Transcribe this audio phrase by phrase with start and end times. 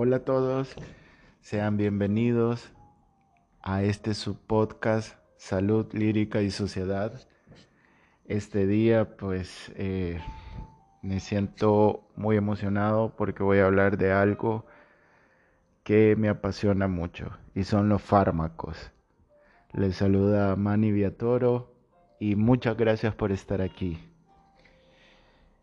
[0.00, 0.76] Hola a todos,
[1.40, 2.70] sean bienvenidos
[3.60, 7.26] a este subpodcast Salud Lírica y Sociedad.
[8.24, 10.20] Este día pues eh,
[11.02, 14.66] me siento muy emocionado porque voy a hablar de algo
[15.82, 18.92] que me apasiona mucho y son los fármacos.
[19.72, 21.74] Les saluda Manny Viatoro
[22.20, 23.98] y muchas gracias por estar aquí.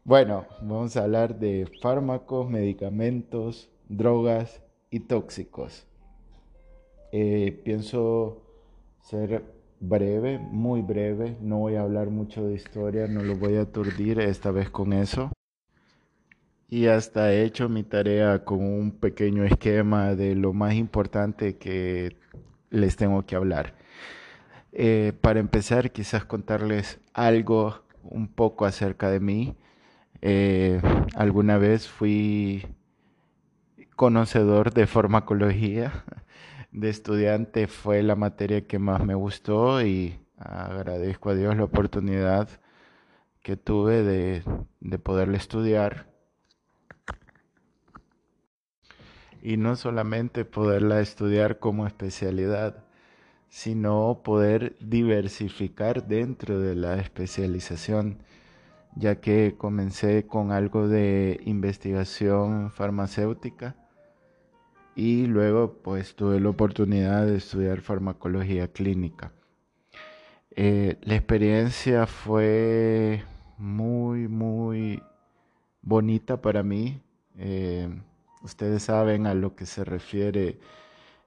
[0.04, 5.88] Bueno, vamos a hablar de fármacos, medicamentos, drogas y tóxicos.
[7.12, 8.42] Eh, pienso
[9.02, 9.44] ser
[9.80, 14.20] breve, muy breve, no voy a hablar mucho de historia, no lo voy a aturdir
[14.20, 15.32] esta vez con eso.
[16.68, 22.18] Y hasta he hecho mi tarea con un pequeño esquema de lo más importante que
[22.70, 23.76] les tengo que hablar.
[24.74, 29.55] Eh, para empezar, quizás contarles algo un poco acerca de mí.
[30.22, 30.82] Eh,
[31.16, 32.66] alguna vez fui
[33.96, 36.04] conocedor de farmacología.
[36.71, 42.49] De estudiante fue la materia que más me gustó y agradezco a Dios la oportunidad
[43.41, 44.43] que tuve de,
[44.82, 46.07] de estudiar.
[49.41, 52.84] Y no solamente poderla estudiar como especialidad,
[53.48, 58.18] sino poder diversificar dentro de la especialización
[58.96, 63.76] ya que comencé con algo de investigación farmacéutica
[64.96, 69.31] y luego pues tuve la oportunidad de estudiar farmacología clínica.
[70.52, 73.24] Eh, la experiencia fue
[73.57, 75.03] muy, muy
[75.81, 77.02] bonita para mí.
[77.38, 77.90] Eh,
[78.41, 80.59] ustedes saben a lo que se refiere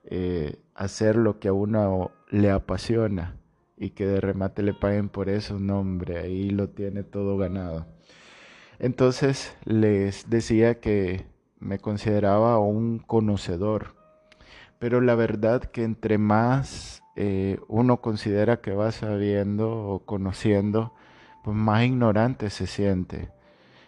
[0.03, 3.35] eh, hacer lo que a uno le apasiona
[3.77, 7.85] y que de remate le paguen por eso, no hombre, ahí lo tiene todo ganado.
[8.79, 11.25] Entonces les decía que
[11.59, 13.95] me consideraba un conocedor,
[14.79, 20.93] pero la verdad que entre más eh, uno considera que va sabiendo o conociendo,
[21.43, 23.29] pues más ignorante se siente.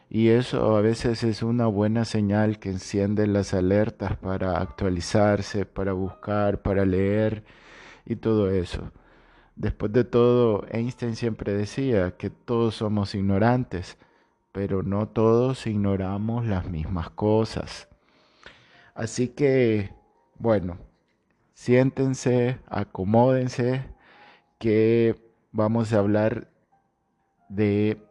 [0.09, 5.93] Y eso a veces es una buena señal que enciende las alertas para actualizarse, para
[5.93, 7.45] buscar, para leer
[8.05, 8.91] y todo eso.
[9.55, 13.97] Después de todo, Einstein siempre decía que todos somos ignorantes,
[14.51, 17.88] pero no todos ignoramos las mismas cosas.
[18.94, 19.94] Así que,
[20.38, 20.78] bueno,
[21.53, 23.85] siéntense, acomódense,
[24.59, 25.16] que
[25.51, 26.50] vamos a hablar
[27.50, 28.01] de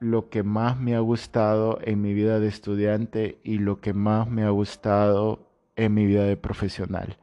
[0.00, 4.28] lo que más me ha gustado en mi vida de estudiante y lo que más
[4.28, 7.18] me ha gustado en mi vida de profesional.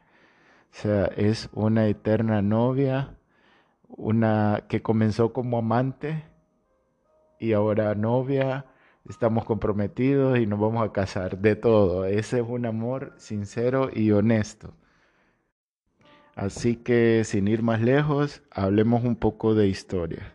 [0.72, 3.18] O sea, es una eterna novia,
[3.88, 6.24] una que comenzó como amante
[7.46, 8.66] y ahora novia,
[9.08, 12.06] estamos comprometidos y nos vamos a casar, de todo.
[12.06, 14.74] Ese es un amor sincero y honesto.
[16.36, 20.34] Así que sin ir más lejos, hablemos un poco de historia.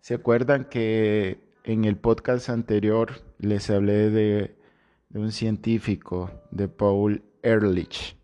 [0.00, 4.56] ¿Se acuerdan que en el podcast anterior les hablé de,
[5.14, 8.16] un científico, de Paul Ehrlich?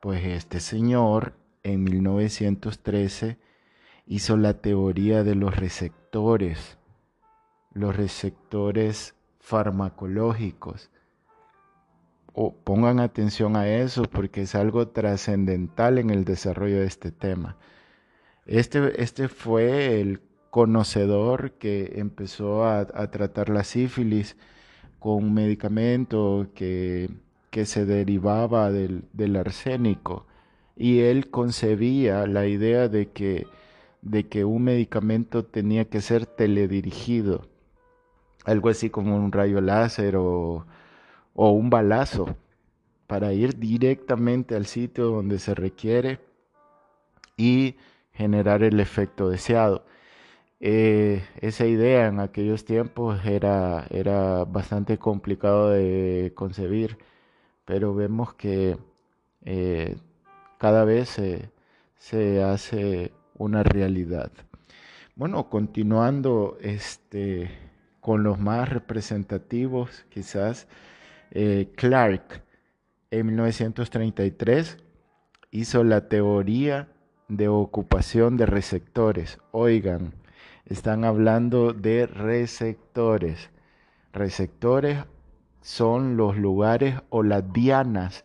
[0.00, 3.38] Pues este señor en 1913
[4.06, 6.78] hizo la teoría de los receptores,
[7.72, 10.90] los receptores farmacológicos.
[12.32, 17.56] O pongan atención a eso porque es algo trascendental en el desarrollo de este tema.
[18.46, 24.36] Este, este fue el conocedor que empezó a, tratar la sífilis
[24.98, 27.08] con un medicamento que
[27.54, 30.26] que se derivaba del, arsénico
[30.74, 33.46] y él concebía la idea de que,
[34.04, 37.46] de que un medicamento tenía que ser teledirigido,
[38.44, 40.66] algo así como un rayo láser o,
[41.34, 42.36] o un balazo,
[43.06, 46.20] para ir directamente al sitio donde se requiere
[47.36, 47.76] y
[48.12, 49.84] generar el efecto deseado.
[50.60, 56.98] Eh, esa idea en aquellos tiempos era, era bastante complicado de concebir
[57.64, 58.76] pero vemos que
[59.44, 59.96] eh,
[60.58, 61.08] cada vez
[61.98, 64.30] se, hace una realidad.
[65.16, 67.50] Bueno, continuando este,
[68.00, 70.66] con los más representativos, quizás
[71.30, 72.42] eh, Clark
[73.10, 74.78] en 1933
[75.50, 76.88] hizo la teoría
[77.28, 79.38] de ocupación de receptores.
[79.52, 80.14] Oigan,
[80.66, 83.50] están hablando de receptores.
[84.12, 85.04] Receptores
[85.60, 88.24] son los lugares o las dianas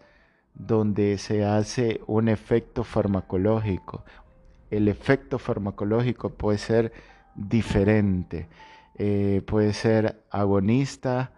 [0.53, 4.03] donde se hace un efecto farmacológico.
[4.69, 6.91] El efecto farmacológico puede ser
[7.35, 8.47] diferente,
[8.97, 11.31] eh, puede ser agonista,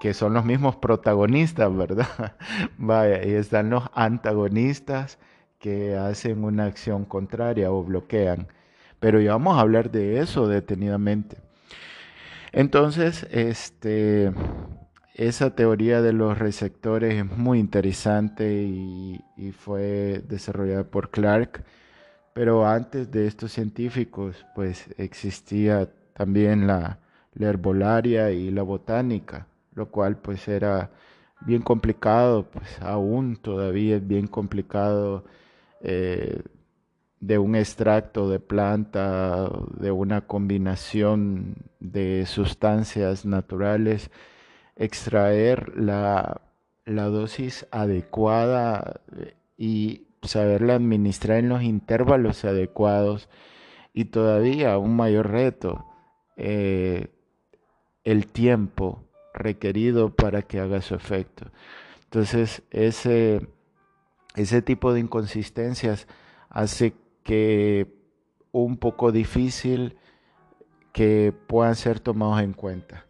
[0.00, 2.08] que son los mismos protagonistas, ¿verdad?
[2.78, 5.18] Vaya, y están los antagonistas
[5.58, 8.48] que hacen una acción contraria o bloquean.
[8.98, 11.36] Pero ya vamos a hablar de eso detenidamente.
[12.52, 14.32] Entonces, este,
[15.16, 19.22] esa teoría de los receptores es muy interesante y,
[19.58, 21.64] fue desarrollada por Clark.
[22.34, 26.98] Pero antes de estos científicos, pues existía también la,
[27.34, 30.90] la herbolaria y la botánica, lo cual pues era
[31.40, 35.24] bien complicado, pues aún todavía es bien complicado
[35.80, 36.42] eh,
[37.20, 44.10] de un extracto de planta, de una combinación de sustancias naturales,
[44.76, 46.40] extraer la,
[46.84, 53.28] la dosis adecuada eh, y saberla administrar en los intervalos adecuados
[53.92, 55.86] y todavía un mayor reto,
[56.36, 57.08] eh,
[58.04, 59.02] el tiempo
[59.32, 61.50] requerido para que haga su efecto.
[62.04, 63.48] Entonces, ese,
[64.34, 66.06] ese tipo de inconsistencias
[66.50, 67.86] hace que
[68.52, 69.96] un poco difícil
[70.92, 73.05] que puedan ser tomados en cuenta.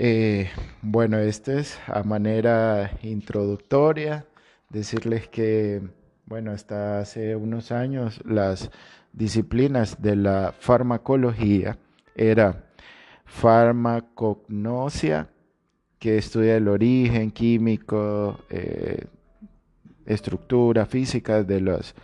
[0.00, 0.48] Eh,
[0.80, 4.26] bueno, este es a manera introductoria,
[4.68, 5.82] decirles que,
[6.24, 8.70] bueno, hasta hace unos años las
[9.12, 11.78] disciplinas de la farmacología
[12.14, 12.70] era
[13.24, 15.30] farmacognosia,
[15.98, 19.04] que estudia el origen químico, eh,
[20.06, 21.96] estructura física de, los,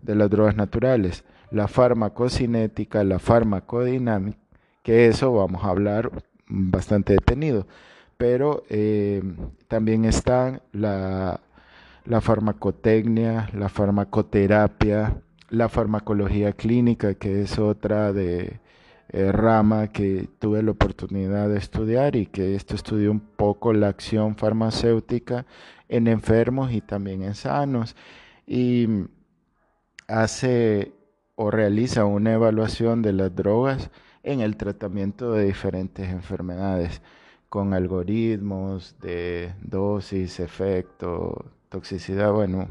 [0.00, 4.38] de las drogas naturales, la farmacocinética, la farmacodinámica,
[4.82, 7.66] que eso vamos a hablar bastante detenido,
[8.16, 9.22] pero eh,
[9.68, 11.40] también están la,
[12.04, 15.16] la farmacotecnia, la farmacoterapia,
[15.50, 18.60] la farmacología clínica, que es otra de
[19.08, 23.88] eh, rama que tuve la oportunidad de estudiar y que esto estudió un poco la
[23.88, 25.46] acción farmacéutica
[25.88, 27.96] en enfermos y también en sanos.
[28.46, 28.88] Y
[30.08, 30.92] hace
[31.34, 33.90] o realiza una evaluación de las drogas
[34.22, 37.02] en el tratamiento de diferentes enfermedades
[37.48, 42.68] con algoritmos de dosis, efecto, toxicidad, bueno,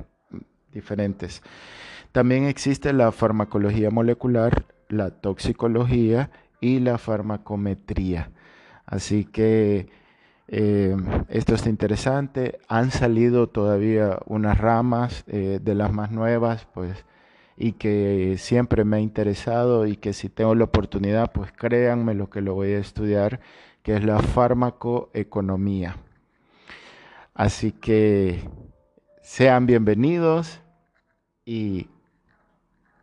[0.71, 1.42] diferentes.
[2.12, 8.31] También existe la farmacología molecular la toxicología y la farmacometría.
[8.86, 9.89] Así que
[10.48, 10.95] eh,
[11.30, 12.59] esto está interesante.
[12.68, 17.06] Han salido todavía unas ramas eh, de las más nuevas, pues,
[17.62, 22.28] y que siempre me ha interesado y que si tengo la oportunidad, pues créanme lo
[22.28, 23.40] que lo voy a estudiar,
[23.84, 25.98] que es la farmacoeconomía.
[27.36, 28.50] Así que
[29.22, 30.60] sean bienvenidos
[31.46, 31.88] y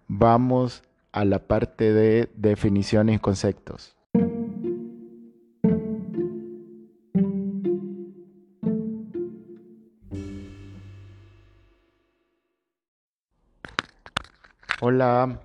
[0.09, 0.83] vamos
[1.13, 3.98] a la parte de definiciones y conceptos.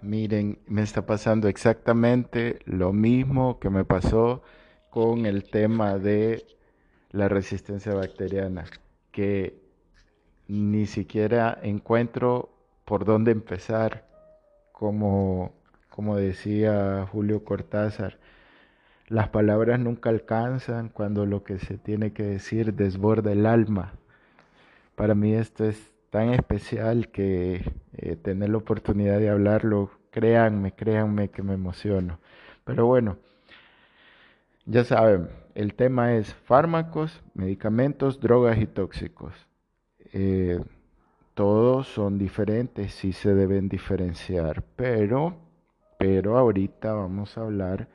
[0.02, 4.42] Miren, me está pasando exactamente lo mismo que me pasó
[4.90, 6.44] con el tema de
[7.12, 8.66] la resistencia bacteriana,
[9.12, 9.62] que
[10.48, 12.50] ni siquiera encuentro
[12.84, 14.08] por dónde empezar
[14.72, 15.54] como,
[15.88, 18.18] como decía Julio Cortázar,
[19.08, 23.94] las palabras nunca alcanzan cuando lo que se tiene que decir desborda el alma.
[24.96, 31.32] Para mí esto es tan especial que eh, tener la oportunidad de hablarlo, créanme, créanme
[31.32, 32.20] que me emociono.
[32.66, 33.18] Pero bueno,
[34.68, 39.34] ya saben, el tema es fármacos, medicamentos, drogas y tóxicos.
[40.14, 40.60] Eh,
[41.34, 45.36] todos son diferentes, sí se deben diferenciar, pero,
[45.98, 47.88] pero ahorita vamos a hablar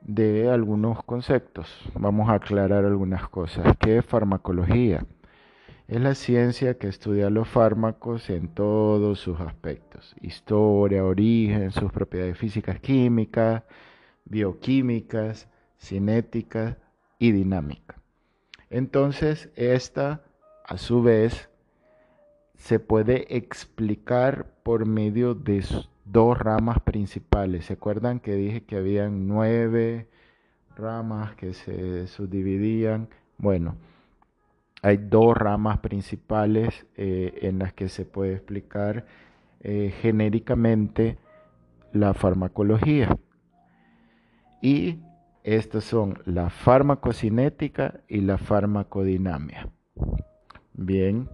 [0.00, 3.76] de algunos conceptos, vamos a aclarar algunas cosas.
[3.78, 5.04] ¿Qué es farmacología?
[5.88, 12.36] Es la ciencia que estudia los fármacos en todos sus aspectos, historia, origen, sus propiedades
[12.36, 13.62] físicas, químicas,
[14.26, 16.76] bioquímicas, cinéticas
[17.18, 18.02] y dinámica.
[18.68, 20.20] Entonces, esta,
[20.66, 21.48] a su vez,
[22.54, 25.64] se puede explicar por medio de
[26.04, 27.64] dos ramas principales.
[27.64, 30.06] ¿Se acuerdan que dije que habían nueve
[30.76, 33.08] ramas que se subdividían?
[33.38, 33.76] Bueno,
[34.82, 39.06] hay dos ramas principales eh, en las que se puede explicar
[39.60, 41.18] eh, genéricamente
[41.92, 43.16] la farmacología.
[44.62, 44.98] Y
[45.44, 49.68] estas son la farmacocinética y la farmacodinamia.
[50.74, 51.28] Bien,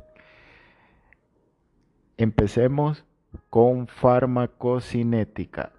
[2.17, 3.05] Empecemos
[3.51, 5.73] con farmacocinética.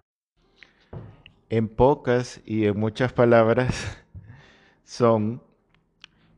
[1.48, 4.04] En pocas y en muchas palabras
[4.84, 5.42] son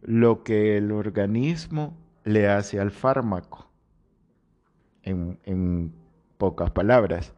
[0.07, 3.69] lo que el organismo le hace al fármaco,
[5.03, 5.93] en,
[6.37, 7.33] pocas palabras.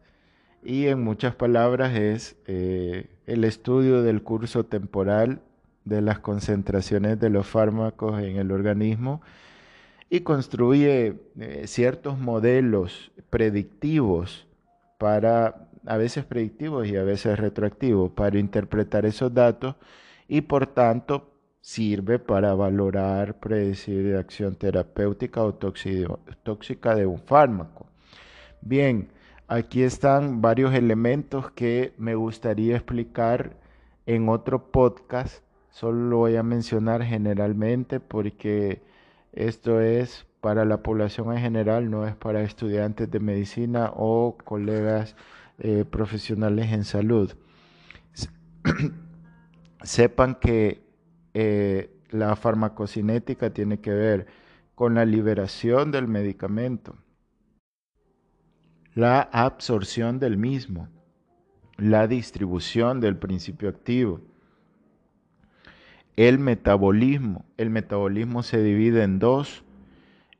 [0.62, 5.40] Y en muchas palabras es eh, el estudio del curso temporal
[5.84, 9.20] de las concentraciones de los fármacos en el organismo
[10.08, 14.46] y construye eh, ciertos modelos predictivos
[14.98, 19.74] para, a veces predictivos y a veces retroactivos, para interpretar esos datos
[20.28, 21.29] y por tanto
[21.60, 27.86] sirve para valorar, predecir acción terapéutica o tóxica de un fármaco.
[28.62, 29.08] Bien,
[29.48, 33.56] aquí están varios elementos que me gustaría explicar
[34.06, 35.42] en otro podcast.
[35.70, 38.82] Solo lo voy a mencionar generalmente porque
[39.32, 45.14] esto es para la población en general, no es para estudiantes de medicina o colegas
[45.58, 47.34] eh, profesionales en salud.
[49.82, 50.89] Sepan que
[51.34, 54.26] eh, la farmacocinética tiene que ver
[54.74, 56.96] con la liberación del medicamento,
[58.94, 60.88] la absorción del mismo,
[61.76, 64.20] la distribución del principio activo,
[66.16, 67.46] el metabolismo.
[67.56, 69.64] El metabolismo se divide en dos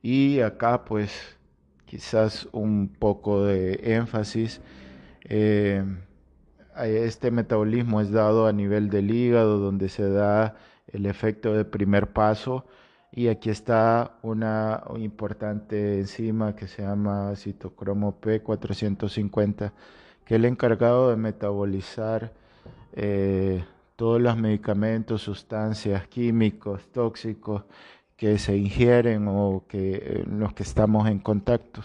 [0.03, 1.39] y acá pues
[1.87, 4.61] quizás un poco de énfasis.
[5.25, 5.85] Eh,
[6.85, 10.57] este metabolismo es dado a nivel del hígado donde se da
[10.93, 12.65] el efecto de primer paso
[13.13, 19.73] y aquí está una importante enzima que se llama citocromo P450
[20.25, 22.33] que es el encargado de metabolizar
[22.93, 23.65] eh,
[23.97, 27.65] todos los medicamentos, sustancias, químicos, tóxicos
[28.17, 31.83] que se ingieren o que eh, los que estamos en contacto.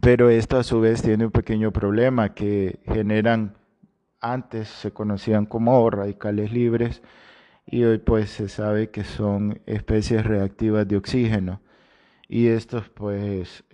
[0.00, 3.56] Pero esto a su vez tiene un pequeño problema que generan,
[4.20, 7.02] antes se conocían como radicales libres,
[7.70, 11.60] y hoy pues se sabe que son especies reactivas de oxígeno
[12.28, 13.64] y estos pues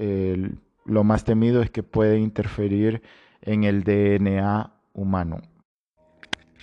[0.85, 3.03] lo más temido es que puede interferir
[3.41, 5.41] en el DNA humano.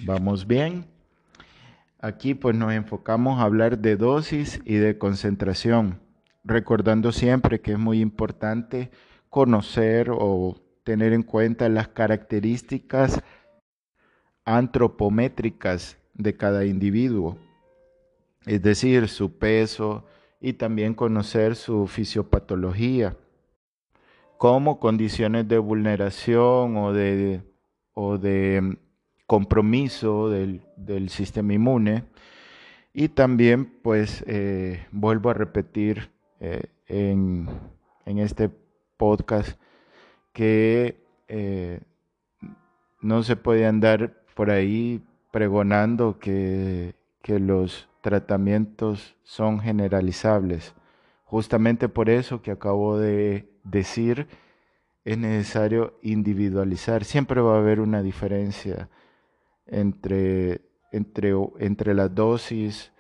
[0.06, 0.86] ¿Vamos bien?
[2.00, 6.02] Aquí pues nos enfocamos a hablar de dosis y de concentración,
[6.44, 8.92] recordando siempre que es muy importante
[9.30, 13.24] conocer o tener en cuenta las características
[14.46, 17.38] antropométricas de cada individuo,
[18.46, 20.06] es decir, su peso
[20.40, 23.16] y también conocer su fisiopatología,
[24.38, 27.42] como condiciones de vulneración o de,
[27.94, 28.78] o de mm,
[29.26, 32.04] compromiso del, sistema inmune.
[32.94, 37.48] Y también, pues, eh, vuelvo a repetir eh, en,
[38.06, 38.52] este
[38.98, 39.58] podcast
[40.34, 41.80] que eh,
[43.02, 45.02] no se puede andar por ahí
[45.34, 46.94] pregonando que,
[47.26, 50.76] los tratamientos son generalizables.
[51.24, 54.28] Justamente por eso que acabo de decir,
[55.04, 57.04] es necesario individualizar.
[57.04, 58.90] Siempre va a haber una diferencia
[59.66, 60.62] entre,
[60.92, 62.92] entre, entre las dosis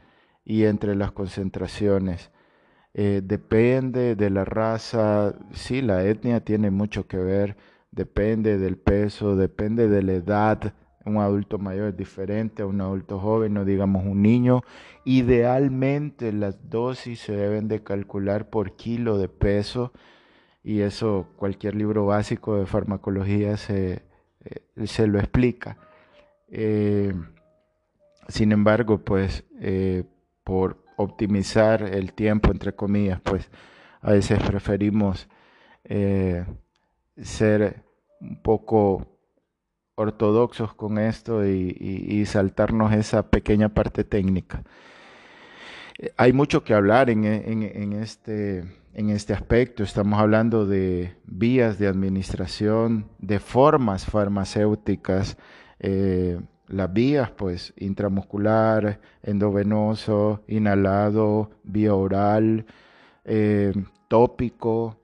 [0.44, 2.32] y entre las concentraciones.
[2.96, 7.58] Eh, depende de la raza, sí, la etnia tiene mucho que ver,
[7.92, 10.74] depende del peso, depende de la edad
[11.06, 14.62] un adulto mayor es diferente a un adulto joven, no digamos un niño.
[15.06, 19.92] Idealmente las dosis se deben de calcular por kilo de peso
[20.64, 24.04] y eso cualquier libro básico de farmacología se,
[24.46, 25.78] eh, se lo explica.
[26.50, 27.14] Eh,
[28.30, 30.06] sin embargo, pues eh,
[30.44, 33.50] por optimizar el tiempo, entre comillas, pues
[34.02, 35.28] a veces preferimos
[37.18, 37.84] ser
[38.22, 39.13] un poco
[39.96, 44.64] ortodoxos con esto y, saltarnos esa pequeña parte técnica.
[46.00, 47.24] Eh, hay mucho que hablar en,
[47.94, 49.84] este, en este aspecto.
[49.84, 55.38] Estamos hablando de vías de administración, de formas farmacéuticas.
[55.80, 62.66] Eh, las vías, pues, intramuscular, endovenoso, inhalado, vía oral,
[63.26, 63.74] eh,
[64.08, 64.98] tópico,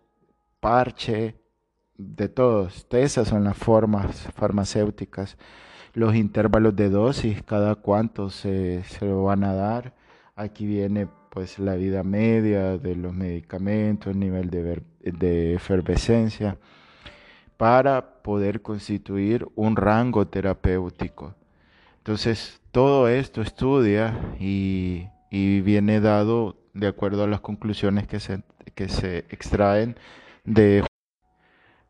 [0.60, 1.38] parche,
[2.00, 2.88] de todos.
[2.89, 5.38] Esas son las formas farmacéuticas.
[5.94, 9.94] Los intervalos de dosis, cada cuánto se, se lo van a dar.
[10.36, 16.58] Aquí viene pues la vida media de los medicamentos, el nivel de, de efervescencia,
[17.58, 21.36] para poder constituir un rango terapéutico.
[21.98, 28.41] Entonces, todo esto estudia y, y viene dado de acuerdo a las conclusiones que se,
[28.74, 29.98] que se extraen
[30.46, 30.84] de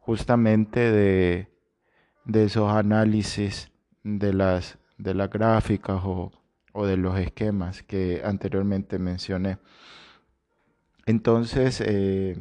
[0.10, 1.48] justamente de,
[2.34, 3.72] esos análisis
[4.04, 6.32] de las, de las gráficas o
[6.74, 9.58] o de los esquemas que anteriormente mencioné.
[11.06, 12.38] Entonces, eh,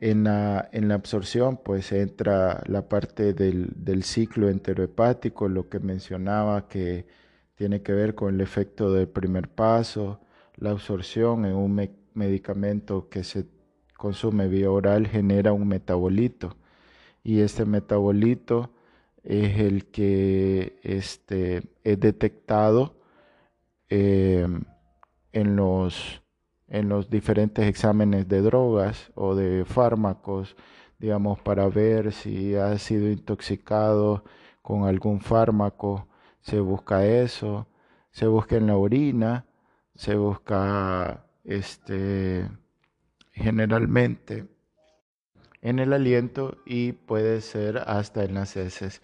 [0.00, 5.80] en, la, en, la, absorción, pues entra la parte del, del, ciclo enterohepático, lo que
[5.80, 7.06] mencionaba que
[7.56, 10.20] tiene que ver con el efecto del primer paso,
[10.56, 13.46] la absorción en un medicamento que se
[13.96, 16.56] consume vía oral genera un metabolito.
[17.22, 18.70] Y este metabolito
[19.24, 22.94] es el que este, es detectado
[23.88, 24.62] em,
[25.32, 26.22] en, los,
[26.68, 30.56] en los diferentes exámenes de drogas o de fármacos,
[30.98, 34.24] digamos, para ver si ha sido intoxicado
[34.62, 36.08] con algún fármaco,
[36.40, 37.66] se busca eso,
[38.10, 39.46] se busca en la orina,
[39.94, 42.48] se busca este
[43.36, 44.46] generalmente
[45.60, 49.02] en el aliento y puede ser hasta en las heces,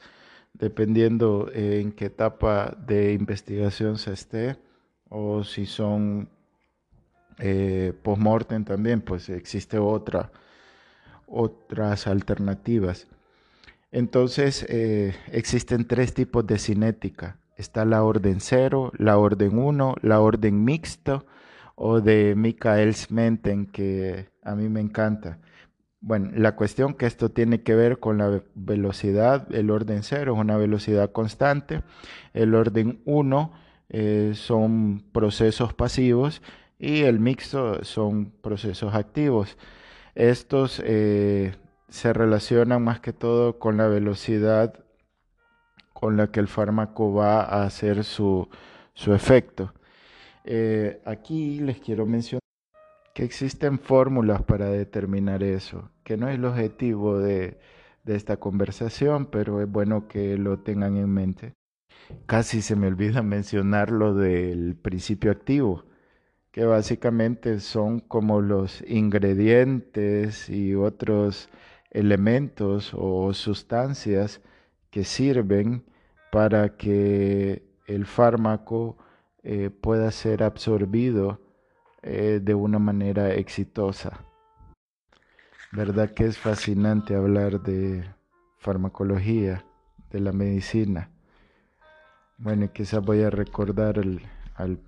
[0.55, 4.57] dependiendo en qué etapa de investigación se esté
[5.09, 6.29] o si son
[7.39, 10.33] eh, post-mortem también, pues existe otra,
[11.27, 13.07] otras alternativas.
[13.91, 17.37] Entonces, eh, existen tres tipos de cinética.
[17.57, 21.27] Está la orden 0, la orden 1, la orden mixto
[21.75, 25.39] o de Michael Smenten, que a mí me encanta.
[26.01, 30.41] Bueno, la cuestión que esto tiene que ver con la velocidad, el orden 0 es
[30.41, 31.83] una velocidad constante,
[32.35, 33.53] el orden 1
[33.89, 36.43] eh, son procesos pasivos
[36.79, 39.57] y el mixto son procesos activos.
[40.15, 41.55] Estos eh,
[41.89, 44.75] se relacionan más que todo con la velocidad
[45.93, 48.49] con la que el fármaco va a hacer su,
[48.95, 49.73] su efecto.
[50.45, 52.43] Eh, aquí les quiero mencionar
[53.15, 57.59] que existen fórmulas para determinar eso, que no es el objetivo de,
[58.05, 61.55] de esta conversación, pero es bueno que lo tengan en mente.
[62.27, 65.85] Casi se me olvida mencionar lo del principio activo,
[66.51, 71.49] que básicamente son como los ingredientes y otros
[71.91, 74.41] elementos o sustancias
[74.91, 75.85] que sirven
[76.31, 78.97] para que el fármaco
[79.43, 81.41] eh, pueda ser absorbido
[82.03, 84.25] eh, de una manera exitosa.
[85.73, 88.05] ¿Verdad que es fascinante hablar de
[88.59, 89.65] farmacología,
[90.11, 91.11] de la medicina?
[92.39, 94.01] Bueno, quizás voy a recordar
[94.57, 94.81] al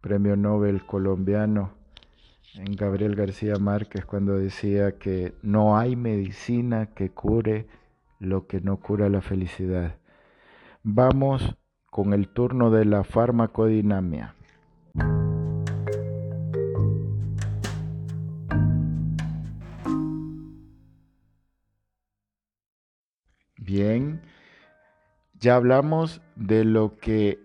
[0.00, 1.72] premio Nobel colombiano
[2.54, 7.66] en Gabriel García Márquez cuando decía que no hay medicina que cure
[8.18, 9.96] lo que no cura la felicidad.
[10.82, 11.56] Vamos
[11.90, 14.34] con el turno de la farmacodinamia.
[23.58, 24.22] Bien,
[25.38, 27.38] ya hablamos de lo que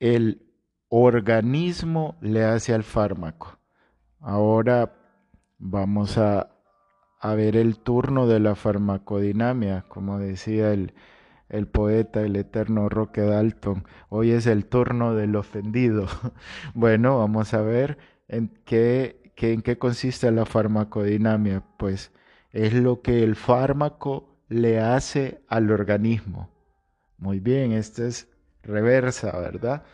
[0.00, 0.42] el
[0.88, 3.58] organismo le hace al fármaco.
[4.20, 4.94] Ahora
[5.58, 6.48] vamos a,
[7.22, 10.92] ver el turno de la farmacodinamia, como decía el,
[11.52, 13.84] el poeta, el eterno Roque Dalton.
[14.08, 16.06] Hoy es el turno del ofendido.
[16.74, 21.62] bueno, vamos a ver en qué, en qué consiste la farmacodinamia.
[21.76, 22.10] Pues
[22.50, 26.50] es lo que el fármaco le hace al organismo.
[27.18, 28.28] Muy bien, esta es
[28.62, 29.84] reversa, ¿verdad?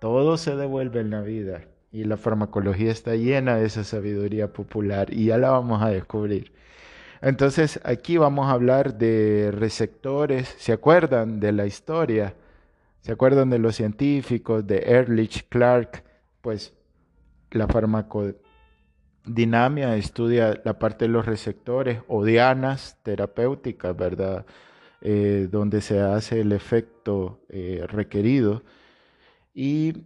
[0.00, 5.12] Todo se devuelve en la vida y la farmacología está llena de esa sabiduría popular
[5.12, 6.52] y ya la vamos a descubrir.
[7.20, 10.54] Entonces aquí vamos a hablar de receptores.
[10.58, 12.34] ¿Se acuerdan de la historia?
[13.00, 16.02] ¿Se acuerdan de los científicos, de Ehrlich, Clark?
[16.40, 16.72] Pues
[17.50, 24.46] la farmacodinamia estudia la parte de los receptores o dianas terapéuticas, ¿verdad?
[25.00, 28.62] Eh, donde se hace el efecto eh, requerido.
[29.54, 30.04] Y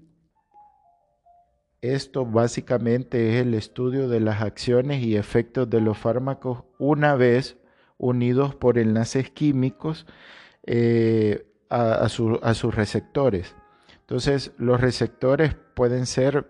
[1.82, 7.58] esto básicamente es el estudio de las acciones y efectos de los fármacos una vez
[7.98, 10.06] unidos por enlaces químicos
[10.64, 13.56] eh, a, sus receptores.
[14.00, 16.46] Entonces, los receptores pueden ser,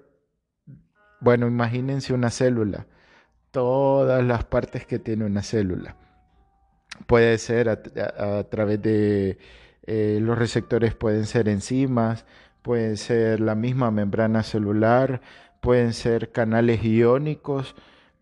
[1.20, 2.86] bueno, imagínense una célula,
[3.52, 5.96] todas las partes que tiene una célula.
[7.06, 9.38] Puede ser a, través de
[9.84, 12.26] eh, los receptores, pueden ser enzimas,
[12.62, 15.20] pueden ser la misma membrana celular,
[15.60, 17.74] pueden ser canales iónicos,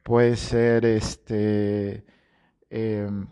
[0.02, 2.04] puede ser este
[2.70, 3.26] em,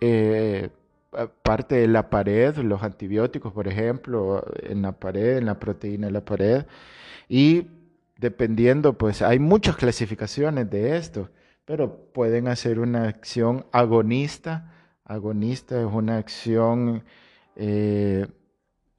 [0.00, 0.70] eh,
[1.42, 6.12] parte de la pared, los antibióticos, por ejemplo, en la pared, en la proteína de
[6.12, 6.66] la pared.
[7.28, 7.68] Y
[8.18, 11.30] dependiendo, pues hay muchas clasificaciones de esto,
[11.64, 14.72] pero pueden hacer una acción agonista.
[15.04, 17.04] Agonista es una acción
[17.56, 18.26] eh,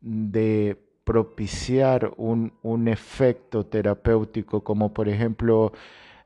[0.02, 5.72] de propiciar un, un efecto terapéutico, como por ejemplo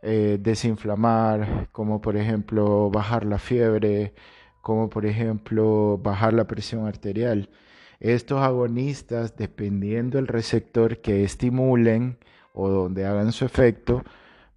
[0.02, 4.14] eh, desinflamar, como por ejemplo bajar la fiebre,
[4.62, 7.50] como por ejemplo bajar la presión arterial.
[8.00, 12.18] Estos agonistas, dependiendo del receptor que estimulen
[12.54, 14.04] o donde hagan su efecto,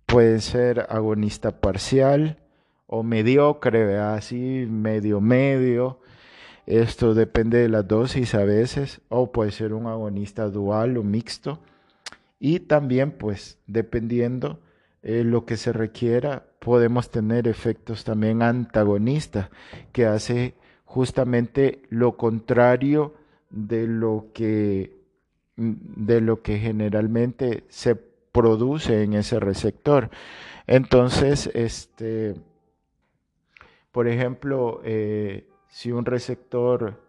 [0.06, 2.38] pueden ser agonista parcial
[2.86, 6.01] o mediocre, así medio medio.
[6.66, 11.58] Esto depende de la dosis a veces, o puede ser un agonista dual o mixto.
[12.38, 14.60] Y también, pues, dependiendo
[15.02, 19.50] eh, lo que se requiera, podemos tener efectos también antagonistas,
[19.92, 23.14] que hace justamente lo contrario
[23.50, 24.96] de lo que,
[25.56, 30.10] de lo que generalmente se produce en ese receptor.
[30.66, 32.34] Entonces, este,
[33.90, 37.00] por ejemplo, eh, si un receptor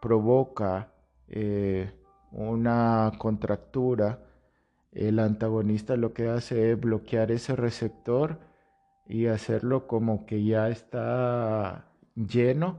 [0.00, 0.94] provoca
[1.28, 1.92] eh,
[2.32, 4.24] una contractura,
[4.92, 8.38] el antagonista lo que hace es bloquear ese receptor
[9.06, 12.78] y hacerlo como que ya está lleno,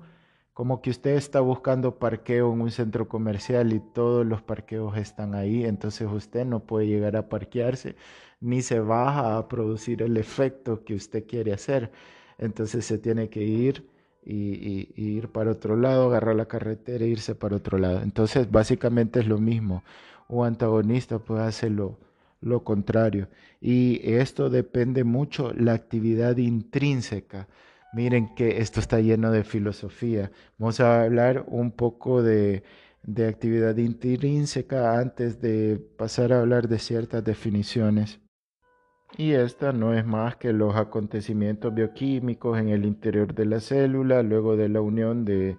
[0.56, 5.36] como que usted está buscando parqueo en un centro comercial y todos los parqueos están
[5.36, 7.96] ahí, entonces usted no puede llegar a parquearse
[8.42, 11.92] ni se baja a producir el efecto que usted quiere hacer.
[12.40, 13.99] Entonces se tiene que ir
[14.30, 18.02] y, ir para otro lado, agarrar la carretera e irse para otro lado.
[18.02, 19.84] Entonces básicamente es lo mismo.
[20.28, 21.98] Un antagonista puede hacerlo
[22.42, 23.28] lo contrario.
[23.62, 27.48] Y esto depende mucho la actividad intrínseca.
[27.94, 30.32] Miren que esto está lleno de filosofía.
[30.58, 32.64] Vamos a hablar un poco de,
[33.04, 38.20] de actividad intrínseca antes de pasar a hablar de ciertas definiciones.
[39.18, 44.24] Y esta no es más que los acontecimientos bioquímicos en el interior de la célula
[44.24, 45.58] luego de la unión de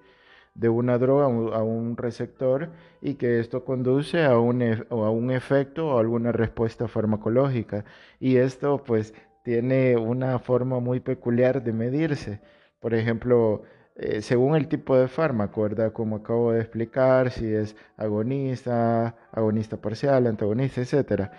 [0.55, 5.89] de una droga a un receptor y que esto conduce a un, a un efecto
[5.89, 7.85] o alguna respuesta farmacológica.
[8.21, 12.41] Y esto pues tiene una forma muy peculiar de medirse.
[12.81, 13.63] Por ejemplo,
[13.97, 15.93] eh, según el tipo de fármaco, ¿verdad?
[15.93, 21.31] Como acabo de explicar, si es agonista, agonista parcial, antagonista, etc.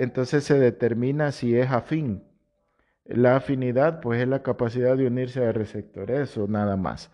[0.00, 2.24] Entonces se determina si es afín.
[3.04, 7.10] La afinidad pues es la capacidad de unirse al receptor, eso nada más.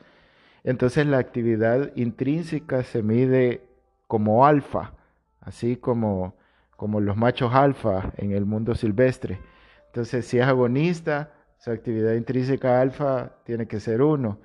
[0.63, 3.67] Entonces la actividad intrínseca se mide
[4.07, 4.93] como alfa,
[5.41, 6.37] así como,
[6.77, 9.41] como los machos alfa en el mundo silvestre.
[9.87, 14.39] Entonces si es agonista, su actividad intrínseca alfa tiene que ser 1.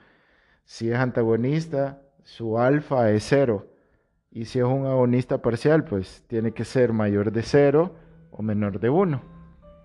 [0.66, 3.68] Si es antagonista, su alfa es 0.
[4.32, 8.02] Y si es un agonista parcial, pues tiene que ser mayor de 0
[8.42, 9.22] o menor de 1.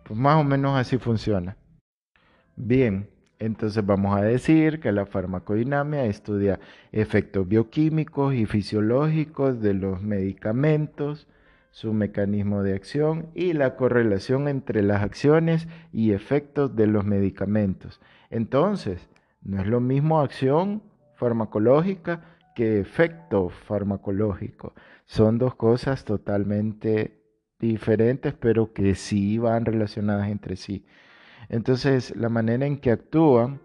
[0.04, 1.56] Pues más o menos así funciona.
[2.56, 6.58] Bien, entonces vamos a decir que la farmacodinamia estudia
[6.90, 11.28] efectos bioquímicos y fisiológicos de los medicamentos,
[11.70, 18.00] su mecanismo de acción y la correlación entre las acciones y efectos de los medicamentos.
[18.30, 19.06] Entonces,
[19.42, 20.82] no es lo mismo acción
[21.16, 22.22] farmacológica
[22.54, 24.72] que efecto farmacológico.
[25.04, 27.25] Son dos cosas totalmente
[27.58, 30.84] diferentes, pero que sí van relacionadas entre sí.
[31.48, 33.60] Entonces, la manera en que actúan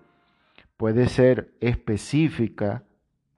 [0.77, 2.84] puede ser específica,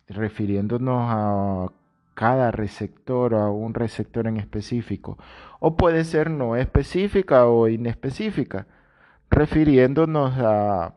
[0.08, 1.72] refiriéndonos a
[2.14, 5.18] cada receptor o a un receptor en específico,
[5.60, 8.68] o puede ser no específica o inespecífica,
[9.30, 10.94] refiriéndonos a,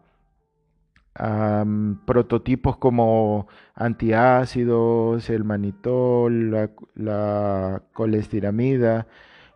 [1.65, 9.07] mm, prototipos como antiácidos, el manitol, la, la colestiramida,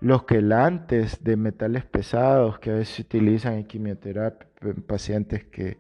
[0.01, 5.79] los quelantes de metales pesados que a veces se utilizan en quimioterapia en pacientes que,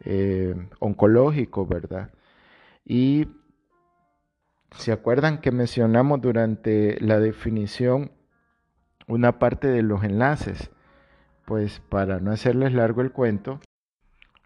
[0.00, 2.10] eh, oncológicos, ¿verdad?
[2.84, 3.28] Y
[4.76, 8.12] se acuerdan que mencionamos durante la definición
[9.06, 10.70] una parte de los enlaces.
[11.44, 13.60] Pues para no hacerles largo el cuento,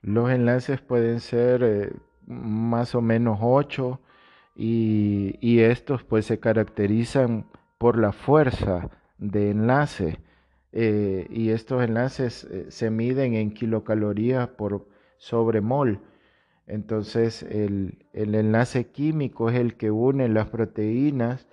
[0.02, 1.92] los enlaces pueden ser eh,
[2.26, 4.00] más o menos ocho
[4.54, 7.46] y, y, estos pues se caracterizan
[7.78, 10.18] por la fuerza de enlace
[10.72, 16.00] eh, y estos enlaces eh, se miden en kilocalorías por sobre mol.
[16.66, 21.46] Entonces el, el, enlace químico es el que une las proteínas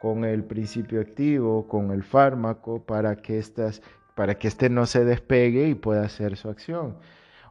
[0.00, 3.82] con el principio activo, con el fármaco, para que, estas,
[4.14, 6.96] para que este no se despegue y pueda hacer su acción.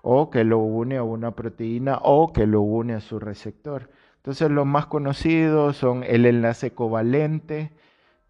[0.02, 3.90] O que lo une a una proteína o que lo une a su receptor.
[4.18, 7.72] Entonces los más conocidos son el enlace covalente,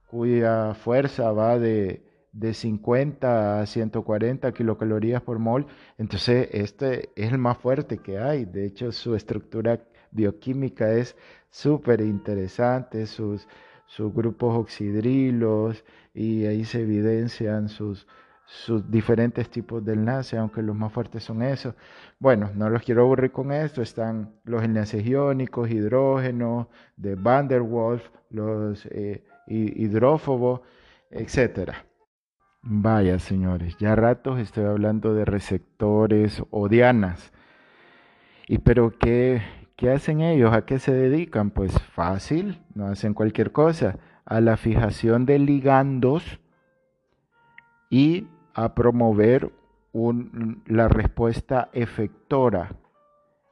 [0.07, 5.67] cuya fuerza va de, de 50 a 140 kilocalorías por mol.
[5.97, 8.45] Entonces, este es el más fuerte que hay.
[8.45, 11.15] De hecho, su estructura bioquímica es
[11.49, 13.47] súper interesante, sus,
[13.85, 18.07] sus grupos oxidrilos y ahí se evidencian sus,
[18.45, 21.75] sus diferentes tipos de enlaces, aunque los más fuertes son esos.
[22.19, 27.61] Bueno, no los quiero aburrir con esto, están los enlaces iónicos, hidrógeno, de Van der
[27.61, 30.61] Waals, los eh, hidrófobos,
[31.09, 31.71] etc.
[32.61, 37.31] Vaya, señores, ya ratos estoy hablando de receptores o dianas.
[38.47, 39.41] ¿Y pero qué,
[39.75, 40.53] qué hacen ellos?
[40.53, 41.51] ¿A qué se dedican?
[41.51, 46.39] Pues fácil, no hacen cualquier cosa, a la fijación de ligandos
[47.89, 49.51] y a promover
[50.65, 52.75] la respuesta efectora.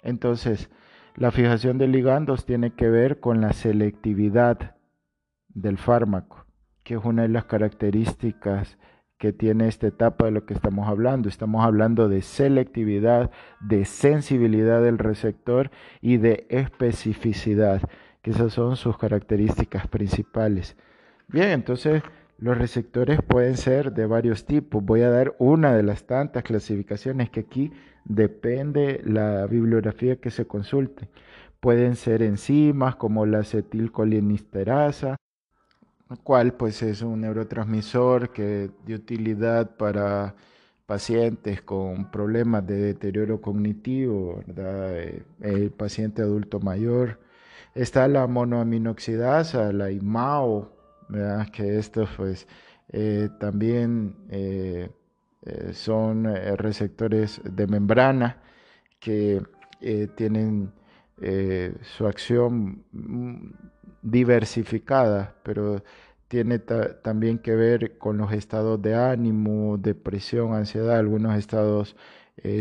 [0.04, 0.70] Entonces,
[1.16, 4.75] la fijación de ligandos tiene que ver con la selectividad
[5.56, 6.46] del fármaco,
[6.84, 8.78] que es una de las características
[9.18, 11.30] que tiene esta etapa de lo que estamos hablando.
[11.30, 17.82] Estamos hablando de selectividad, de sensibilidad del receptor y de especificidad,
[18.22, 20.76] que esas son sus características principales.
[21.28, 22.04] Bien, entonces
[22.38, 24.84] los receptores pueden ser de varios tipos.
[24.84, 27.72] Voy a dar una de las tantas clasificaciones que aquí
[28.04, 31.10] depende la bibliografía que se consulte.
[31.62, 35.16] Pueden ser enzimas como la acetilcolinesterasa,
[36.24, 40.36] cual pues es un neurotransmisor que de utilidad para
[40.86, 47.20] pacientes con problemas de deterioro cognitivo, eh, el paciente adulto mayor.
[47.74, 50.72] Está la monoaminoxidasa, la IMAO,
[51.52, 52.48] que estos pues
[52.90, 54.90] eh, también eh,
[55.74, 56.26] son
[56.58, 58.42] receptores de membrana
[59.00, 59.42] que
[60.16, 60.72] tienen
[61.82, 63.52] su acción mm,
[64.06, 65.84] diversificada, pero
[66.28, 71.96] tiene también que ver con los estados de ánimo, depresión, ansiedad, algunos estados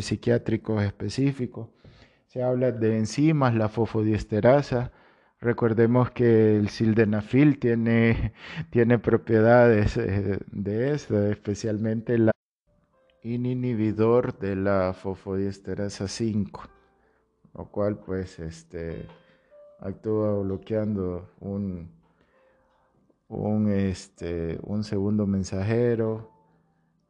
[0.00, 1.68] psiquiátricos específicos.
[2.26, 4.92] Se habla de enzimas, la fosfodiesterasa,
[5.44, 8.32] Recordemos que el sildenafil tiene,
[8.70, 12.30] tiene propiedades eh, de eso, especialmente el
[13.22, 16.62] inhibidor de la fosfodiesterasa 5,
[17.52, 19.06] lo cual pues este,
[19.84, 21.90] actúa bloqueando un,
[23.28, 26.30] un, este, un segundo mensajero.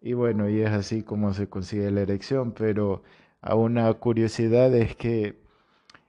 [0.02, 3.02] Y bueno, y es así como se consigue la erección, pero
[3.40, 5.38] a una curiosidad es que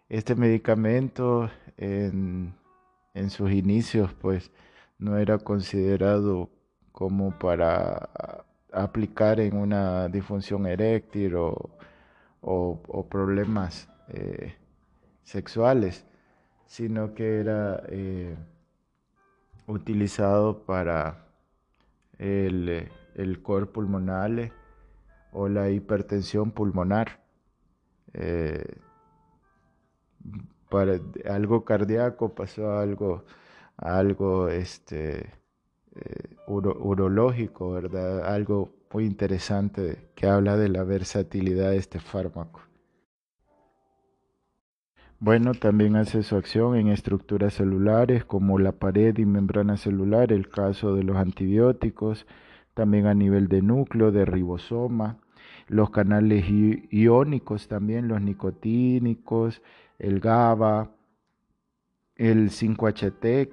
[0.10, 2.54] este medicamento en,
[3.30, 4.52] sus inicios pues
[5.00, 6.50] no era considerado
[6.92, 8.10] como para
[8.72, 11.72] aplicar en una disfunción eréctil o,
[13.10, 14.56] problemas eh,
[15.24, 16.06] sexuales,
[16.66, 18.36] sino que era eh,
[19.68, 21.28] utilizado para
[22.18, 23.72] el, el cor
[25.32, 27.24] o la hipertensión pulmonar.
[28.14, 28.78] Eh,
[30.70, 31.00] para
[31.30, 33.26] algo cardíaco, pasó algo,
[33.78, 35.30] algo este,
[35.96, 38.26] eh, urológico, ¿verdad?
[38.26, 42.62] Algo muy interesante que habla de la versatilidad de este fármaco.
[45.26, 50.50] Bueno, también hace su acción en estructuras celulares como la pared y membrana celular, el
[50.50, 52.28] caso de los antibióticos,
[52.76, 55.18] también a nivel de núcleo, de ribosoma,
[55.68, 56.46] los canales
[56.92, 59.64] iónicos también, los nicotínicos,
[59.98, 60.92] el GABA,
[62.18, 63.52] el 5-HT,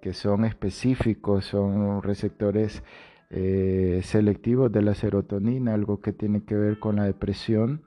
[0.00, 2.82] que, son específicos, son receptores
[3.28, 7.82] eh, selectivos de la serotonina, algo que tiene que ver con la depresión.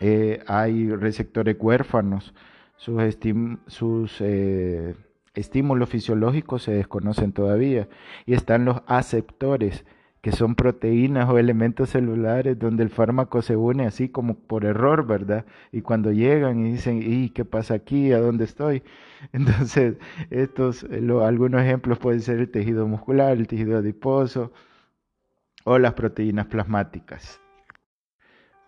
[0.00, 2.34] Eh, hay receptores huérfanos,
[2.76, 4.94] sus, eh,
[5.34, 7.88] estímulos fisiológicos se desconocen todavía,
[8.26, 9.84] y están los aceptores,
[10.20, 15.06] que son proteínas o elementos celulares donde el fármaco se une así como por error,
[15.06, 15.46] ¿verdad?
[15.70, 18.12] Y cuando llegan y dicen, ¿y qué pasa aquí?
[18.12, 18.82] ¿A dónde estoy?
[19.32, 19.98] Entonces,
[20.30, 20.84] estos,
[21.22, 24.52] algunos ejemplos pueden ser el tejido muscular, el tejido adiposo
[25.64, 27.40] o las proteínas plasmáticas.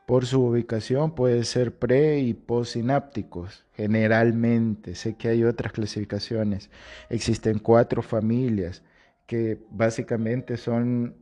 [0.08, 4.94] Por su ubicación puede ser pre y postsinápticos, generalmente.
[4.94, 6.70] Sé que hay otras clasificaciones.
[7.10, 8.82] Existen cuatro familias
[9.26, 11.14] que básicamente son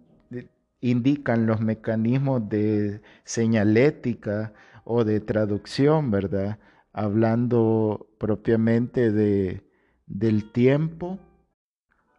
[0.81, 4.53] indican los mecanismos de señalética
[4.85, 6.61] o de traducción, ¿verdad?
[6.93, 9.65] Hablando propiamente de,
[10.07, 11.19] del tiempo,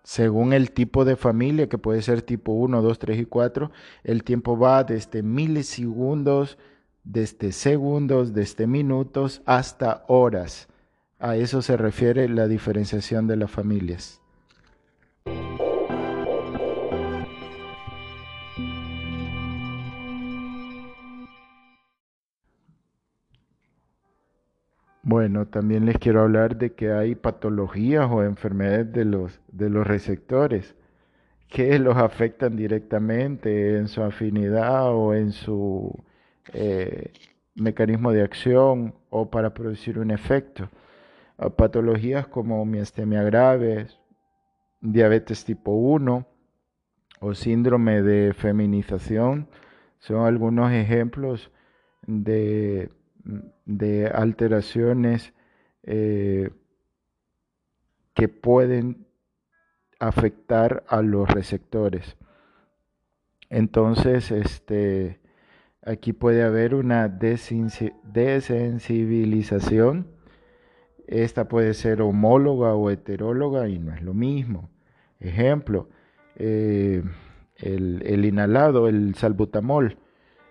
[0.08, 3.72] según el tipo de familia, que puede ser tipo 1, 2, 3 y 4,
[4.06, 6.58] el tiempo va desde milisegundos,
[7.04, 10.70] desde segundos, desde minutos hasta horas.
[11.20, 14.22] A eso se refiere la diferenciación de las familias.
[25.10, 29.88] Bueno, también les quiero hablar de que hay patologías o enfermedades de los, de los
[29.88, 30.76] receptores
[31.48, 35.98] que los afectan directamente en su afinidad o en su
[36.52, 37.14] eh,
[37.56, 40.70] mecanismo de acción o para producir un efecto.
[41.56, 43.88] patologías como miastemia grave,
[44.82, 46.28] diabetes tipo 1
[47.22, 49.48] o síndrome de feminización
[50.00, 51.50] son algunos ejemplos
[52.06, 52.90] de,
[54.14, 55.34] alteraciones
[55.84, 56.50] eh,
[58.14, 59.08] que pueden
[60.00, 62.18] afectar a los receptores.
[63.50, 65.20] Entonces, este,
[65.82, 70.08] aquí puede haber una desensibilización.
[71.08, 74.70] Esta puede ser homóloga o heteróloga y no es lo mismo.
[75.20, 75.90] Ejemplo,
[76.36, 77.02] eh,
[77.56, 79.98] el, inhalado, el salbutamol,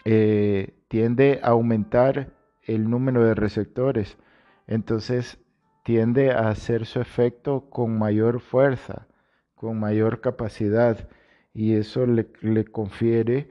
[0.04, 2.32] eh, tiende a aumentar
[2.62, 4.18] el número de receptores,
[4.66, 5.38] entonces
[5.84, 9.08] tiende a hacer su efecto con mayor fuerza,
[9.56, 11.08] con mayor capacidad,
[11.54, 13.48] y eso le, le confiere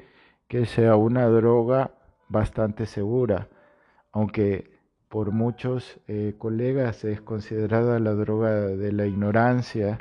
[0.48, 1.92] que sea una droga
[2.30, 3.50] bastante segura,
[4.12, 4.72] aunque
[5.12, 10.00] por muchos eh, colegas es considerada la droga de la ignorancia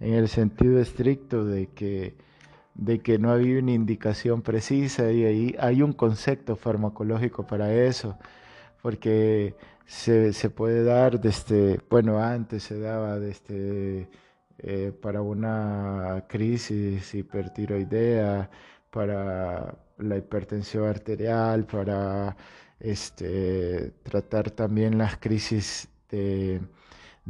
[0.00, 2.16] en el sentido estricto de que,
[2.74, 8.18] de que no había una indicación precisa y ahí hay un concepto farmacológico para eso,
[8.82, 14.08] porque se, puede dar desde, bueno, antes se daba desde
[14.58, 18.50] eh, para una crisis hipertiroidea,
[18.90, 22.36] para la hipertensión arterial, para
[22.80, 26.60] este, tratar también las crisis de,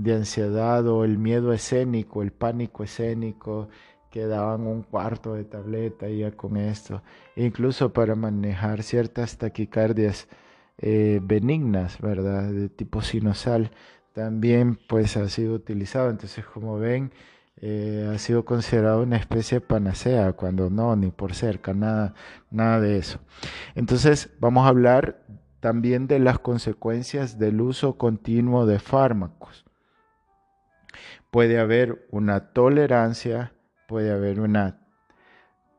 [0.06, 3.68] ansiedad o el miedo escénico, el pánico escénico,
[4.10, 7.02] que daban un cuarto de tableta ya con esto,
[7.34, 10.28] incluso para manejar ciertas taquicardias
[10.78, 12.50] eh, benignas, ¿verdad?
[12.52, 13.70] De tipo sinusal,
[14.16, 16.08] también pues ha sido utilizado.
[16.08, 17.12] Entonces, como ven,
[17.58, 22.14] eh, ha sido considerado una especie de panacea, cuando no, ni por cerca, nada,
[22.50, 23.20] nada de eso.
[23.74, 25.22] Entonces, vamos a hablar
[25.60, 29.66] también de las consecuencias del uso continuo de fármacos.
[31.30, 33.52] Puede haber una tolerancia,
[33.86, 34.80] puede haber una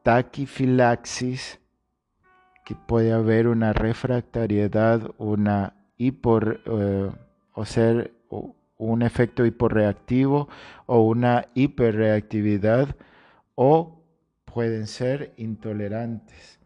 [0.04, 1.60] taquifilaxis,
[2.63, 7.10] que puede haber una refractariedad, una hipor, eh,
[7.54, 8.16] o ser
[8.78, 10.50] un efecto hiporreactivo
[10.86, 12.96] o una hiperreactividad
[13.56, 14.04] o
[14.46, 16.60] pueden ser intolerantes.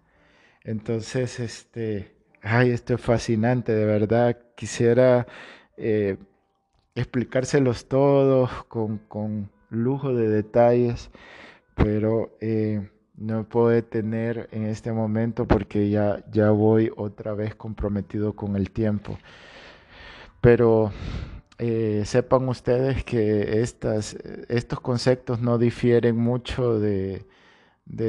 [0.64, 5.28] Entonces, este, ay, esto es fascinante, de verdad, quisiera
[5.78, 6.18] eh,
[6.96, 11.10] explicárselos todos con, con, lujo de detalles,
[11.76, 18.34] pero eh, no puedo detener en este momento porque ya, ya voy otra vez comprometido
[18.36, 19.18] con el tiempo.
[20.42, 20.92] Pero
[21.64, 27.24] eh, sepan ustedes que estos conceptos no difieren mucho de,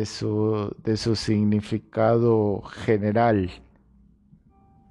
[0.06, 3.50] su, de su significado general,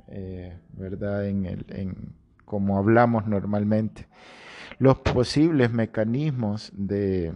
[0.10, 1.28] eh, ¿verdad?
[1.28, 2.14] En, el, en
[2.46, 4.08] como hablamos normalmente.
[4.78, 7.34] Los posibles mecanismos de,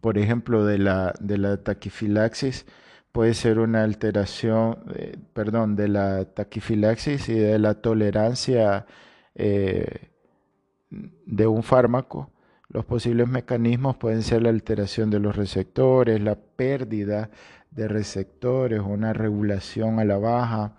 [0.00, 2.64] por ejemplo, de la, de la taquifilaxis
[3.10, 8.86] puede ser una alteración, eh, perdón, de la taquifilaxis y de la tolerancia
[9.36, 10.08] eh,
[10.90, 12.30] de un fármaco,
[12.68, 17.30] los posibles mecanismos pueden ser la alteración de los receptores, la pérdida
[17.70, 20.76] de receptores, una regulación a la baja,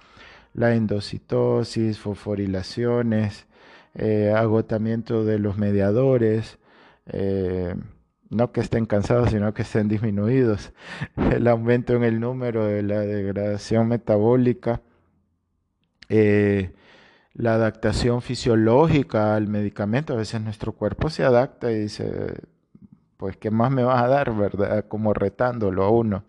[0.53, 3.47] la endocitosis, fosforilaciones,
[3.93, 6.58] eh, agotamiento de los mediadores,
[7.05, 7.76] eh,
[8.30, 10.74] no que estén cansados, sino que estén disminuidos,
[11.32, 14.82] el aumento en el número de la degradación metabólica,
[17.38, 20.14] la adaptación fisiológica al medicamento.
[20.14, 22.34] A veces nuestro cuerpo se adapta y dice,
[23.18, 24.86] pues, ¿qué más me vas a dar, verdad?
[24.88, 26.26] Como retándolo a uno.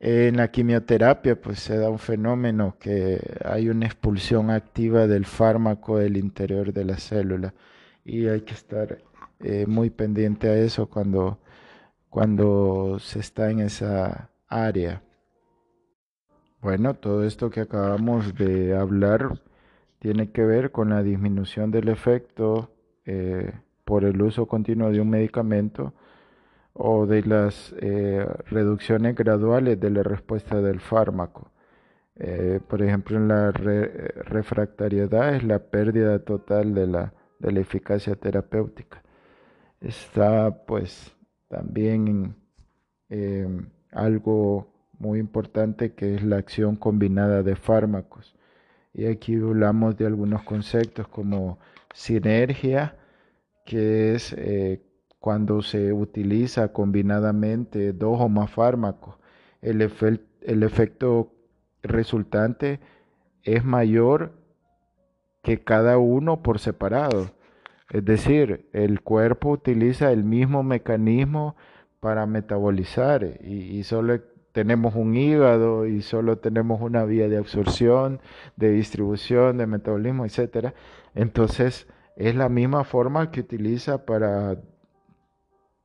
[0.00, 5.98] En la quimioterapia pues se da un fenómeno que hay una expulsión activa del fármaco
[5.98, 7.52] del interior de la célula
[8.04, 8.98] y hay que estar
[9.40, 11.40] eh, muy pendiente a eso cuando,
[12.10, 15.02] cuando se está en esa área.
[16.60, 19.40] Bueno, todo esto que acabamos de hablar
[19.98, 22.70] tiene que ver con la disminución del efecto
[23.04, 23.52] eh,
[23.84, 25.94] por el uso continuo de un medicamento
[26.74, 31.50] o de las eh, reducciones graduales de la respuesta del fármaco.
[32.16, 38.14] Eh, por ejemplo, en la refractariedad es la pérdida total de la, de la eficacia
[38.16, 39.02] terapéutica.
[39.80, 41.16] Está pues
[41.48, 42.34] también
[43.92, 48.37] algo muy importante que es la acción combinada de fármacos.
[48.98, 51.60] Y aquí hablamos de algunos conceptos como
[51.94, 52.96] sinergia,
[53.64, 54.82] que es eh,
[55.20, 59.14] cuando se utiliza combinadamente dos o más fármacos.
[59.62, 59.88] El,
[60.42, 61.32] el efecto
[61.80, 62.80] resultante
[63.44, 64.32] es mayor
[65.44, 67.30] que cada uno por separado.
[67.90, 71.54] Es decir, el cuerpo utiliza el mismo mecanismo
[72.00, 74.20] para metabolizar y, y solo
[74.58, 78.20] tenemos un hígado y solo tenemos una vía de absorción,
[78.56, 80.74] de distribución, de metabolismo, etc.
[81.14, 81.86] Entonces,
[82.16, 84.60] es la misma forma que utiliza para,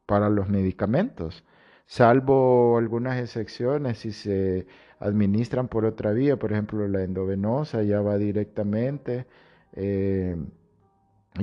[0.08, 1.44] para los medicamentos,
[1.86, 4.66] salvo algunas excepciones si se
[5.00, 9.28] administran por otra vía, por ejemplo, la endovenosa ya va directamente.
[9.74, 10.36] Eh,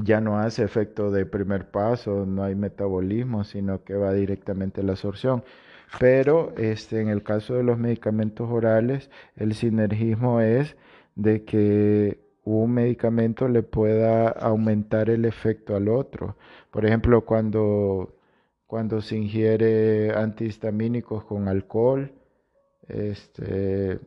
[0.04, 4.84] ya no hace efecto de primer paso, no hay metabolismo, sino que va directamente a
[4.84, 5.44] la absorción.
[5.98, 10.76] Pero este, en el caso de los medicamentos orales, el sinergismo es
[11.14, 16.36] de que un medicamento le pueda aumentar el efecto al otro.
[16.70, 18.16] Por ejemplo, cuando,
[18.66, 22.12] cuando se ingiere antihistamínicos con alcohol,
[22.88, 24.00] este,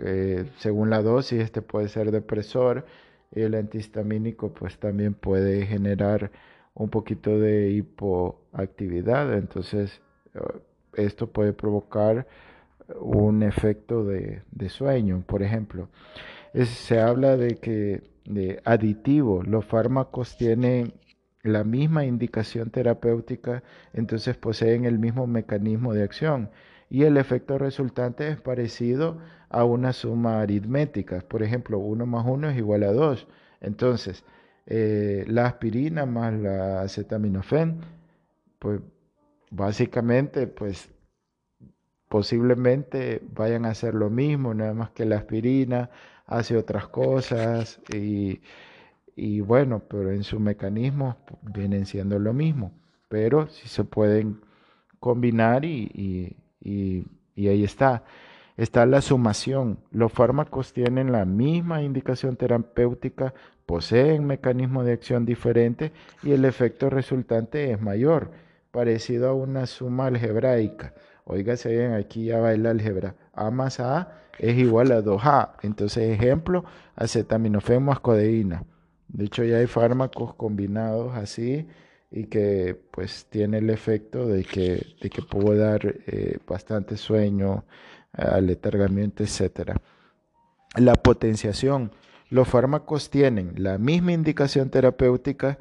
[0.00, 2.86] eh, según la dosis, este puede ser depresor
[3.32, 6.30] y el antihistamínico pues también puede generar
[6.74, 9.34] un poquito de hipoactividad.
[9.34, 10.00] Entonces,
[10.96, 12.26] esto puede provocar
[13.00, 15.88] un efecto de, sueño, por ejemplo.
[16.54, 20.94] se habla de que de aditivo, los fármacos tienen
[21.42, 26.50] la misma indicación terapéutica, entonces poseen el mismo mecanismo de acción
[26.90, 29.18] y el efecto resultante es parecido
[29.48, 31.20] a una suma aritmética.
[31.20, 33.26] Por ejemplo, 1 más 1 es igual a 2.
[33.60, 34.24] Entonces,
[34.66, 37.80] eh, la aspirina más la acetaminofén,
[38.58, 38.80] pues
[39.50, 40.90] básicamente, pues
[42.08, 45.90] posiblemente vayan a hacer lo mismo, nada más que la aspirina
[46.26, 48.40] hace otras cosas y,
[49.40, 52.72] bueno, pero en su mecanismo vienen siendo lo mismo,
[53.08, 54.40] pero si se pueden
[55.00, 58.04] combinar y, y ahí está.
[58.56, 59.78] Está la sumación.
[59.90, 63.34] Los fármacos tienen la misma indicación terapéutica,
[63.66, 65.92] poseen mecanismos de acción diferentes
[66.22, 68.30] y el efecto resultante es mayor
[68.76, 70.92] parecido a una suma algebraica.
[71.24, 73.14] Oígase bien, aquí ya va el álgebra.
[73.32, 75.52] A más A es igual a 2A.
[75.62, 76.62] Entonces, ejemplo,
[76.94, 78.64] acetaminofén más codeína.
[79.08, 81.66] De hecho, ya hay fármacos combinados así
[82.10, 87.64] y que pues tiene el efecto de que, de que puede dar eh, bastante sueño,
[88.12, 89.70] aletargamiento, etc.
[90.76, 91.92] La potenciación.
[92.28, 95.58] Los fármacos tienen la misma indicación terapéutica,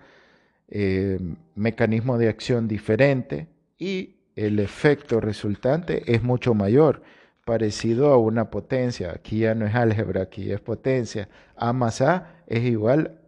[0.68, 1.20] eh,
[1.56, 3.48] mecanismo de acción diferente
[3.78, 7.02] y el efecto resultante es mucho mayor,
[7.46, 9.12] parecido a una potencia.
[9.12, 11.30] Aquí ya no es álgebra, aquí es potencia.
[11.56, 13.20] A más A es igual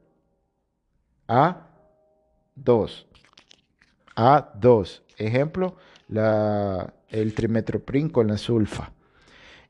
[1.27, 1.67] a
[2.55, 3.07] 2.
[4.15, 5.03] A 2.
[5.17, 5.75] Ejemplo,
[6.07, 8.91] la, el trimetoprim con la sulfa.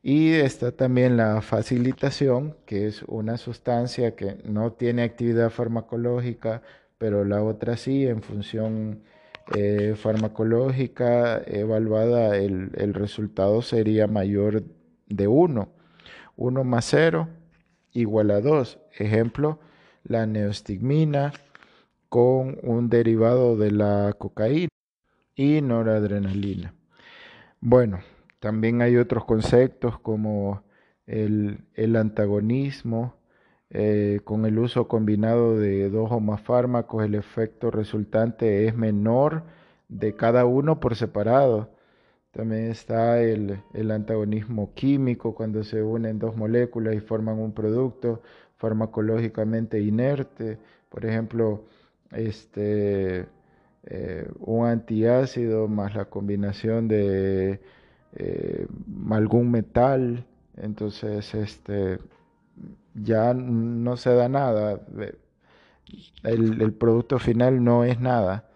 [0.01, 6.61] Y está también la facilitación, que es una sustancia que no tiene actividad farmacológica,
[6.97, 9.03] pero la otra sí, en función
[9.55, 14.63] eh, farmacológica evaluada, el, el, resultado sería mayor
[15.07, 15.69] de 1.
[16.35, 17.29] 1 más 0
[17.93, 18.79] igual a 2.
[18.97, 19.59] Ejemplo,
[20.03, 21.33] la neostigmina
[22.09, 24.69] con un derivado de la cocaína
[25.35, 26.73] y noradrenalina.
[27.59, 27.99] Bueno,
[28.39, 30.63] también hay otros conceptos como
[31.05, 33.16] el, el antagonismo,
[33.69, 39.43] eh, con el uso combinado de dos o más fármacos, el efecto resultante es menor
[39.89, 41.69] de cada uno por separado.
[42.31, 43.61] También está el,
[43.91, 48.21] antagonismo químico cuando se unen dos moléculas y forman un producto
[48.57, 50.59] farmacológicamente inerte.
[50.89, 51.65] Por ejemplo,
[52.11, 53.27] este,
[53.85, 57.59] eh, un antiácido más la combinación de
[58.13, 58.67] eh,
[59.11, 60.25] algún metal,
[60.57, 61.99] entonces este,
[63.03, 64.81] ya no se da nada,
[66.23, 68.49] el, producto final no es nada.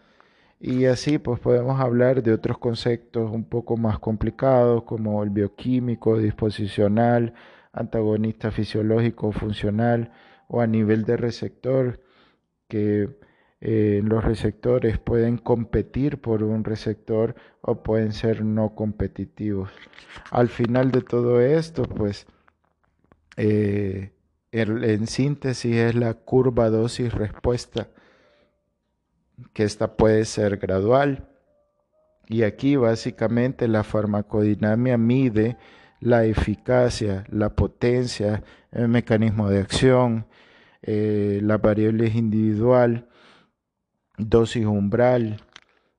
[0.59, 6.17] Y así pues podemos hablar de otros conceptos un poco más complicados como el bioquímico,
[6.17, 7.33] disposicional,
[7.73, 10.11] antagonista fisiológico, funcional
[10.47, 12.01] o a nivel de receptor,
[12.67, 13.09] que
[13.61, 19.71] eh, los receptores pueden competir por un receptor o pueden ser no competitivos.
[20.31, 22.27] Al final de todo esto, pues
[23.37, 24.11] eh,
[24.51, 27.89] en síntesis es la curva dosis-respuesta,
[29.53, 31.29] que esta puede ser gradual.
[32.27, 35.57] Y aquí básicamente la farmacodinamia mide
[35.99, 40.25] la eficacia, la potencia, el mecanismo de acción,
[40.81, 43.07] eh, las variables individual,
[44.17, 45.41] dosis umbral,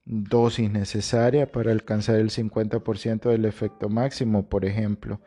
[0.05, 5.21] dosis necesaria para alcanzar el 50% del efecto máximo, por ejemplo.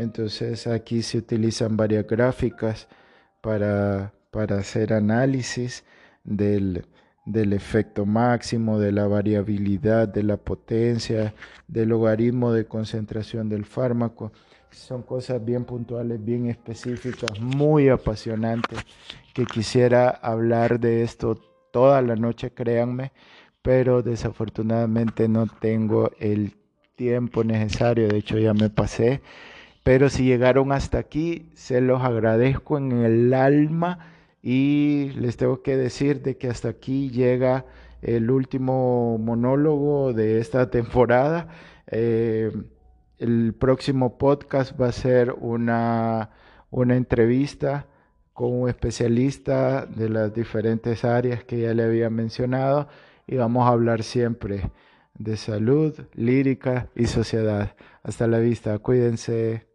[0.00, 2.88] Entonces aquí se utilizan varias gráficas
[3.40, 5.84] para, para hacer análisis
[6.24, 6.86] del,
[7.26, 11.34] del efecto máximo, de la variabilidad, de la potencia,
[11.68, 14.32] del logaritmo de concentración del fármaco.
[14.70, 18.78] Son cosas bien puntuales, bien específicas, muy apasionantes,
[19.34, 21.38] que quisiera hablar de esto
[21.72, 23.12] toda la noche, créanme,
[23.62, 26.54] pero desafortunadamente no tengo el
[26.96, 29.20] tiempo necesario, de hecho ya me pasé,
[29.82, 33.98] pero si llegaron hasta aquí, se los agradezco en el alma
[34.42, 37.64] y les tengo que decir de que hasta aquí llega
[38.02, 41.48] el último monólogo de esta temporada.
[41.86, 42.50] Eh,
[43.18, 46.30] el próximo podcast va a ser una,
[46.70, 47.86] una entrevista
[48.32, 52.88] con un especialista de las diferentes áreas que ya le había mencionado
[53.26, 54.70] y vamos a hablar siempre
[55.18, 57.76] de salud, lírica y sociedad.
[58.02, 59.69] Hasta la vista, cuídense.